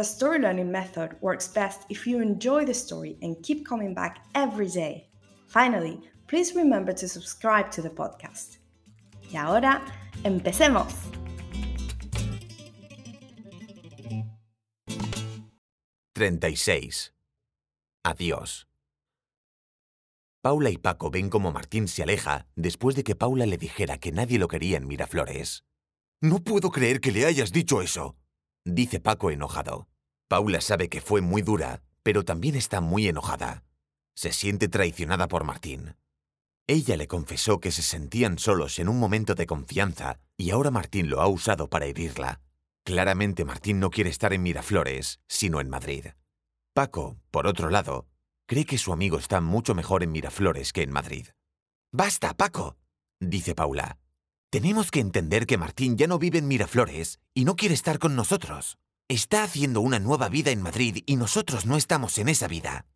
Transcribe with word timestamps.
the 0.00 0.04
story 0.04 0.38
learning 0.38 0.72
method 0.72 1.14
works 1.20 1.46
best 1.46 1.82
if 1.90 2.06
you 2.06 2.22
enjoy 2.22 2.64
the 2.64 2.72
story 2.72 3.18
and 3.20 3.36
keep 3.42 3.66
coming 3.66 3.92
back 3.92 4.24
every 4.34 4.66
day. 4.66 5.06
Finally, 5.46 6.00
please 6.26 6.54
remember 6.54 6.90
to 6.90 7.06
subscribe 7.06 7.70
to 7.70 7.82
the 7.82 7.90
podcast. 7.90 8.60
Y 9.30 9.36
ahora, 9.36 9.82
empecemos. 10.24 10.94
«36. 16.14 17.12
Adiós. 18.02 18.66
Paula 20.42 20.70
y 20.70 20.78
Paco 20.78 21.10
ven 21.10 21.28
como 21.28 21.52
Martín 21.52 21.88
se 21.88 22.02
aleja 22.02 22.46
después 22.56 22.96
de 22.96 23.04
que 23.04 23.14
Paula 23.14 23.44
le 23.44 23.58
dijera 23.58 23.98
que 23.98 24.12
nadie 24.12 24.38
lo 24.38 24.48
quería 24.48 24.78
en 24.78 24.86
Miraflores. 24.86 25.66
No 26.22 26.38
puedo 26.38 26.70
creer 26.70 27.02
que 27.02 27.12
le 27.12 27.26
hayas 27.26 27.52
dicho 27.52 27.82
eso, 27.82 28.16
dice 28.64 28.98
Paco 28.98 29.30
enojado. 29.30 29.89
Paula 30.30 30.60
sabe 30.60 30.88
que 30.88 31.00
fue 31.00 31.22
muy 31.22 31.42
dura, 31.42 31.82
pero 32.04 32.24
también 32.24 32.54
está 32.54 32.80
muy 32.80 33.08
enojada. 33.08 33.64
Se 34.14 34.32
siente 34.32 34.68
traicionada 34.68 35.26
por 35.26 35.42
Martín. 35.42 35.96
Ella 36.68 36.96
le 36.96 37.08
confesó 37.08 37.58
que 37.58 37.72
se 37.72 37.82
sentían 37.82 38.38
solos 38.38 38.78
en 38.78 38.88
un 38.88 39.00
momento 39.00 39.34
de 39.34 39.46
confianza 39.46 40.20
y 40.36 40.50
ahora 40.50 40.70
Martín 40.70 41.10
lo 41.10 41.20
ha 41.20 41.26
usado 41.26 41.68
para 41.68 41.86
herirla. 41.86 42.40
Claramente 42.84 43.44
Martín 43.44 43.80
no 43.80 43.90
quiere 43.90 44.08
estar 44.08 44.32
en 44.32 44.44
Miraflores, 44.44 45.18
sino 45.26 45.60
en 45.60 45.68
Madrid. 45.68 46.06
Paco, 46.74 47.16
por 47.32 47.48
otro 47.48 47.68
lado, 47.68 48.06
cree 48.46 48.66
que 48.66 48.78
su 48.78 48.92
amigo 48.92 49.18
está 49.18 49.40
mucho 49.40 49.74
mejor 49.74 50.04
en 50.04 50.12
Miraflores 50.12 50.72
que 50.72 50.82
en 50.82 50.92
Madrid. 50.92 51.26
Basta, 51.90 52.34
Paco, 52.34 52.76
dice 53.18 53.56
Paula. 53.56 53.98
Tenemos 54.48 54.92
que 54.92 55.00
entender 55.00 55.44
que 55.46 55.58
Martín 55.58 55.96
ya 55.96 56.06
no 56.06 56.20
vive 56.20 56.38
en 56.38 56.46
Miraflores 56.46 57.18
y 57.34 57.44
no 57.44 57.56
quiere 57.56 57.74
estar 57.74 57.98
con 57.98 58.14
nosotros. 58.14 58.78
Está 59.10 59.42
haciendo 59.42 59.80
una 59.80 59.98
nueva 59.98 60.28
vida 60.28 60.52
en 60.52 60.62
Madrid 60.62 61.02
y 61.04 61.16
nosotros 61.16 61.66
no 61.66 61.76
estamos 61.76 62.16
en 62.18 62.28
esa 62.28 62.46
vida. 62.46 62.86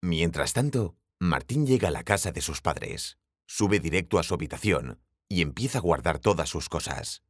Mientras 0.00 0.52
tanto, 0.52 0.94
Martín 1.18 1.66
llega 1.66 1.88
a 1.88 1.90
la 1.90 2.04
casa 2.04 2.30
de 2.30 2.40
sus 2.40 2.60
padres, 2.60 3.18
sube 3.44 3.80
directo 3.80 4.20
a 4.20 4.22
su 4.22 4.34
habitación 4.34 5.00
y 5.28 5.42
empieza 5.42 5.78
a 5.78 5.80
guardar 5.80 6.20
todas 6.20 6.48
sus 6.48 6.68
cosas. 6.68 7.24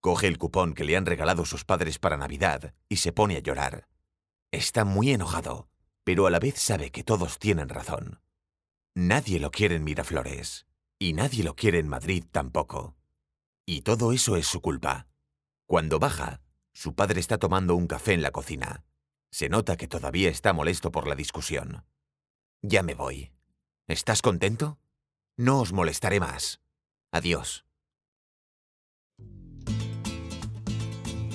Coge 0.00 0.26
el 0.26 0.38
cupón 0.38 0.72
que 0.72 0.84
le 0.84 0.96
han 0.96 1.04
regalado 1.04 1.44
sus 1.44 1.66
padres 1.66 1.98
para 1.98 2.16
Navidad 2.16 2.72
y 2.88 2.96
se 2.96 3.12
pone 3.12 3.36
a 3.36 3.40
llorar. 3.40 3.88
Está 4.50 4.86
muy 4.86 5.10
enojado, 5.10 5.68
pero 6.02 6.26
a 6.26 6.30
la 6.30 6.38
vez 6.38 6.58
sabe 6.58 6.90
que 6.90 7.04
todos 7.04 7.38
tienen 7.38 7.68
razón. 7.68 8.22
Nadie 8.94 9.38
lo 9.38 9.50
quiere 9.50 9.74
en 9.74 9.84
Miraflores, 9.84 10.64
y 10.98 11.12
nadie 11.12 11.44
lo 11.44 11.54
quiere 11.54 11.78
en 11.78 11.88
Madrid 11.88 12.24
tampoco. 12.32 12.96
Y 13.66 13.82
todo 13.82 14.12
eso 14.12 14.36
es 14.36 14.46
su 14.46 14.62
culpa. 14.62 15.08
Cuando 15.66 15.98
baja, 15.98 16.40
su 16.74 16.94
padre 16.94 17.20
está 17.20 17.38
tomando 17.38 17.76
un 17.76 17.86
café 17.86 18.12
en 18.12 18.22
la 18.22 18.32
cocina. 18.32 18.84
Se 19.30 19.48
nota 19.48 19.76
que 19.76 19.88
todavía 19.88 20.28
está 20.28 20.52
molesto 20.52 20.90
por 20.90 21.06
la 21.06 21.14
discusión. 21.14 21.84
Ya 22.62 22.82
me 22.82 22.94
voy. 22.94 23.32
¿Estás 23.86 24.22
contento? 24.22 24.78
No 25.36 25.60
os 25.60 25.72
molestaré 25.72 26.20
más. 26.20 26.60
Adiós. 27.12 27.64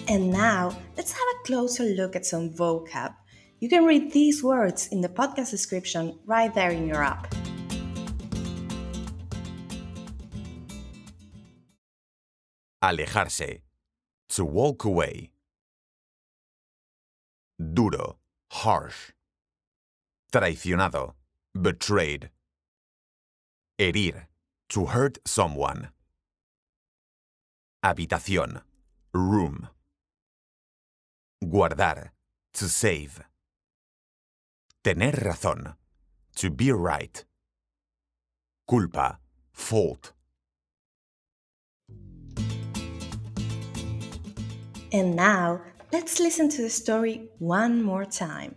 And 0.08 0.32
now, 0.32 0.72
let's 0.98 1.14
have 1.14 1.30
a 1.36 1.44
closer 1.46 1.86
look 1.96 2.16
at 2.16 2.26
some 2.26 2.50
vocab. 2.50 3.14
You 3.60 3.70
can 3.70 3.86
read 3.86 4.12
these 4.12 4.44
words 4.44 4.88
in 4.92 5.02
the 5.02 5.10
podcast 5.10 5.52
description 5.52 6.20
right 6.26 6.54
there 6.54 6.72
in 6.72 6.88
your 6.88 7.04
app. 7.04 7.34
Alejarse. 12.82 13.69
To 14.30 14.46
walk 14.46 14.86
away. 14.86 15.32
Duro. 17.60 18.18
Harsh. 18.52 19.12
Traicionado. 20.32 21.14
Betrayed. 21.60 22.30
Herir. 23.80 24.28
To 24.70 24.86
hurt 24.86 25.18
someone. 25.26 25.90
Habitación. 27.84 28.62
Room. 29.14 29.68
Guardar. 31.44 32.12
To 32.54 32.70
save. 32.70 33.22
Tener 34.84 35.14
razón. 35.24 35.76
To 36.36 36.52
be 36.52 36.72
right. 36.72 37.26
Culpa. 38.68 39.18
Fault. 39.52 40.14
And 44.92 45.16
now, 45.16 45.62
let's 45.92 46.20
listen 46.20 46.50
to 46.50 46.62
the 46.64 46.70
story 46.70 47.30
one 47.40 47.84
more 47.84 48.06
time. 48.06 48.56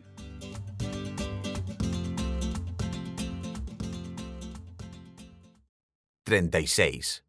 «36. 6.24 7.22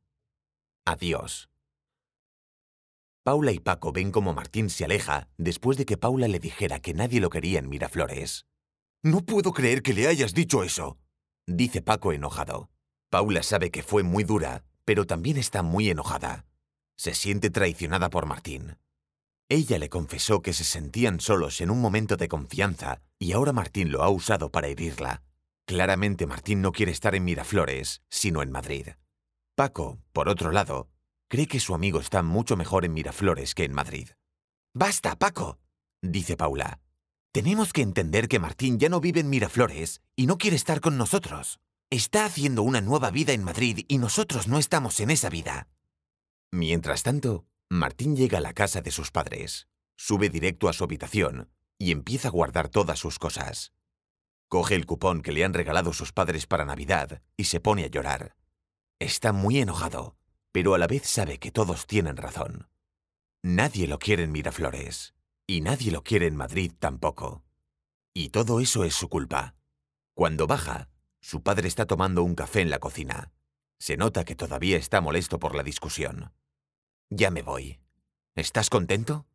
Adiós. 0.86 1.50
Paula 3.24 3.52
y 3.52 3.60
Paco 3.60 3.92
ven 3.92 4.12
como 4.12 4.34
Martín 4.34 4.70
se 4.70 4.86
aleja 4.86 5.30
después 5.38 5.78
de 5.78 5.86
que 5.86 5.98
Paula 5.98 6.28
le 6.28 6.40
dijera 6.40 6.80
que 6.80 6.94
nadie 6.94 7.20
lo 7.20 7.30
quería 7.30 7.60
en 7.60 7.70
Miraflores. 7.70 8.46
No 9.02 9.22
puedo 9.26 9.52
creer 9.52 9.82
que 9.82 9.94
le 9.94 10.08
hayas 10.08 10.34
dicho 10.34 10.64
eso, 10.64 10.98
dice 11.46 11.82
Paco 11.82 12.14
enojado. 12.14 12.70
Paula 13.10 13.44
sabe 13.44 13.72
que 13.72 13.84
fue 13.84 14.04
muy 14.04 14.24
dura, 14.24 14.64
pero 14.86 15.06
también 15.06 15.38
está 15.38 15.64
muy 15.64 15.90
enojada. 15.90 16.46
Se 16.96 17.14
siente 17.14 17.50
traicionada 17.50 18.10
por 18.10 18.26
Martín. 18.26 18.78
Ella 19.54 19.78
le 19.78 19.88
confesó 19.88 20.42
que 20.42 20.52
se 20.52 20.64
sentían 20.64 21.20
solos 21.20 21.62
en 21.62 21.70
un 21.70 21.80
momento 21.80 22.18
de 22.18 22.28
confianza 22.28 23.04
y 23.20 23.34
ahora 23.34 23.54
Martín 23.54 23.92
lo 23.92 24.02
ha 24.02 24.10
usado 24.10 24.50
para 24.50 24.68
herirla. 24.68 25.22
Claramente 25.68 26.26
Martín 26.26 26.64
no 26.64 26.72
quiere 26.72 26.92
estar 26.92 27.14
en 27.14 27.24
Miraflores, 27.24 28.02
sino 28.10 28.42
en 28.42 28.50
Madrid. 28.50 28.88
Paco, 29.54 30.00
por 30.12 30.28
otro 30.28 30.52
lado, 30.52 30.90
cree 31.28 31.46
que 31.46 31.60
su 31.60 31.76
amigo 31.76 32.00
está 32.00 32.24
mucho 32.24 32.58
mejor 32.58 32.84
en 32.84 32.94
Miraflores 32.94 33.54
que 33.54 33.64
en 33.64 33.74
Madrid. 33.74 34.10
Basta, 34.74 35.16
Paco, 35.18 35.60
dice 36.02 36.36
Paula. 36.36 36.80
Tenemos 37.32 37.74
que 37.74 37.84
entender 37.84 38.28
que 38.28 38.40
Martín 38.40 38.80
ya 38.80 38.90
no 38.90 39.02
vive 39.02 39.20
en 39.20 39.30
Miraflores 39.30 40.02
y 40.16 40.26
no 40.26 40.40
quiere 40.40 40.56
estar 40.56 40.82
con 40.82 40.98
nosotros. 40.98 41.60
Está 41.92 42.26
haciendo 42.26 42.64
una 42.64 42.82
nueva 42.82 43.12
vida 43.12 43.34
en 43.34 43.44
Madrid 43.44 43.86
y 43.88 44.00
nosotros 44.00 44.48
no 44.48 44.58
estamos 44.58 45.00
en 45.00 45.12
esa 45.12 45.30
vida. 45.30 45.68
Mientras 46.52 47.04
tanto, 47.04 47.46
Martín 47.70 48.16
llega 48.16 48.38
a 48.38 48.42
la 48.42 48.54
casa 48.54 48.82
de 48.82 48.92
sus 48.92 49.12
padres, 49.12 49.68
sube 49.96 50.30
directo 50.30 50.70
a 50.70 50.74
su 50.74 50.84
habitación 50.84 51.50
y 51.78 51.92
empieza 51.92 52.28
a 52.28 52.32
guardar 52.32 52.70
todas 52.70 53.00
sus 53.00 53.20
cosas. 53.20 53.74
Coge 54.48 54.76
el 54.76 54.86
cupón 54.86 55.22
que 55.22 55.32
le 55.32 55.44
han 55.44 55.54
regalado 55.54 55.94
sus 55.94 56.12
padres 56.12 56.46
para 56.46 56.66
Navidad 56.66 57.24
y 57.36 57.46
se 57.46 57.60
pone 57.60 57.84
a 57.84 57.88
llorar. 57.88 58.36
Está 59.00 59.34
muy 59.34 59.60
enojado, 59.60 60.16
pero 60.52 60.76
a 60.76 60.78
la 60.78 60.88
vez 60.88 61.08
sabe 61.08 61.40
que 61.40 61.52
todos 61.52 61.88
tienen 61.88 62.18
razón. 62.18 62.70
Nadie 63.42 63.88
lo 63.88 64.00
quiere 64.00 64.24
en 64.24 64.32
Miraflores, 64.32 65.16
y 65.48 65.62
nadie 65.62 65.92
lo 65.92 66.04
quiere 66.04 66.28
en 66.28 66.36
Madrid 66.36 66.72
tampoco. 66.80 67.44
Y 68.14 68.30
todo 68.30 68.60
eso 68.60 68.84
es 68.84 68.94
su 68.94 69.10
culpa. 69.10 69.56
Cuando 70.14 70.46
baja, 70.46 70.90
su 71.20 71.42
padre 71.42 71.68
está 71.68 71.86
tomando 71.86 72.24
un 72.24 72.36
café 72.36 72.62
en 72.62 72.70
la 72.70 72.80
cocina. 72.80 73.32
Se 73.80 73.98
nota 73.98 74.24
que 74.24 74.36
todavía 74.36 74.78
está 74.78 75.02
molesto 75.02 75.40
por 75.40 75.56
la 75.56 75.64
discusión. 75.64 76.32
Ya 77.16 77.30
me 77.30 77.44
voy. 77.44 77.78
¿Estás 78.36 78.72
contento? 78.72 79.28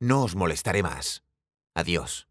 No 0.00 0.22
os 0.22 0.34
molestaré 0.34 0.82
más. 0.82 1.24
Adiós. 1.74 2.26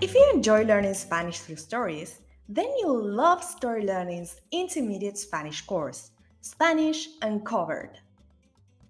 If 0.00 0.12
you 0.12 0.28
enjoy 0.34 0.64
learning 0.64 0.94
Spanish 0.94 1.38
through 1.38 1.58
stories, 1.58 2.18
then 2.48 2.66
you'll 2.80 3.00
love 3.00 3.44
Story 3.44 3.84
Learning's 3.84 4.40
intermediate 4.50 5.16
Spanish 5.16 5.64
course, 5.64 6.10
Spanish 6.40 7.10
Uncovered. 7.22 8.00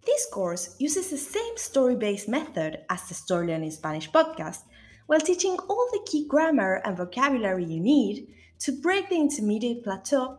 This 0.07 0.27
course 0.33 0.77
uses 0.79 1.11
the 1.11 1.19
same 1.19 1.59
story 1.59 1.97
based 1.97 2.27
method 2.27 2.87
as 2.89 3.07
the 3.07 3.15
Story 3.15 3.49
Learning 3.49 3.71
Spanish 3.71 4.11
podcast, 4.11 4.63
while 5.09 5.21
teaching 5.21 5.59
all 5.69 5.89
the 5.93 6.07
key 6.07 6.27
grammar 6.27 6.81
and 6.87 6.97
vocabulary 6.97 7.65
you 7.67 7.81
need 7.81 8.29
to 8.61 8.73
break 8.81 9.11
the 9.11 9.17
intermediate 9.17 9.85
plateau 9.85 10.39